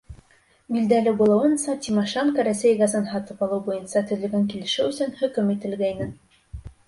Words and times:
Билдәле 0.75 1.11
булыуынса, 1.19 1.73
Тимошенко 1.87 2.45
Рәсәй 2.47 2.79
газын 2.79 3.05
һатып 3.11 3.45
алыу 3.47 3.63
буйынса 3.69 4.03
төҙөлгән 4.13 4.49
килешеү 4.55 4.87
өсөн 4.95 5.15
хөкөм 5.23 5.55
ителгәйне. 5.57 6.09